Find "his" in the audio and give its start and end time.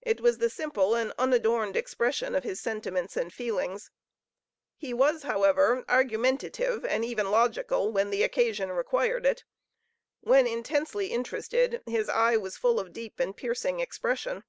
2.44-2.62, 11.86-12.08